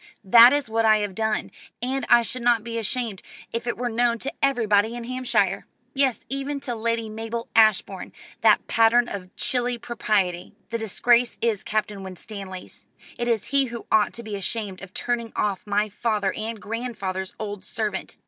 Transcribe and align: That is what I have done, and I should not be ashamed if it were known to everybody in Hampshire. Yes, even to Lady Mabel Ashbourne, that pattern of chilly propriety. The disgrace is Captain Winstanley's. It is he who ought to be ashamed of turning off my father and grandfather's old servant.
That 0.23 0.51
is 0.51 0.67
what 0.67 0.83
I 0.83 0.97
have 0.97 1.13
done, 1.13 1.51
and 1.79 2.07
I 2.09 2.23
should 2.23 2.41
not 2.41 2.63
be 2.63 2.79
ashamed 2.79 3.21
if 3.53 3.67
it 3.67 3.77
were 3.77 3.87
known 3.87 4.17
to 4.25 4.33
everybody 4.41 4.95
in 4.95 5.03
Hampshire. 5.03 5.67
Yes, 5.93 6.25
even 6.27 6.59
to 6.61 6.73
Lady 6.73 7.07
Mabel 7.07 7.49
Ashbourne, 7.55 8.11
that 8.41 8.65
pattern 8.65 9.07
of 9.07 9.29
chilly 9.35 9.77
propriety. 9.77 10.55
The 10.71 10.79
disgrace 10.79 11.37
is 11.39 11.63
Captain 11.63 12.01
Winstanley's. 12.01 12.87
It 13.19 13.27
is 13.27 13.45
he 13.53 13.65
who 13.65 13.85
ought 13.91 14.11
to 14.13 14.23
be 14.23 14.35
ashamed 14.35 14.81
of 14.81 14.91
turning 14.95 15.33
off 15.35 15.67
my 15.67 15.87
father 15.87 16.33
and 16.35 16.59
grandfather's 16.59 17.35
old 17.39 17.63
servant. 17.63 18.17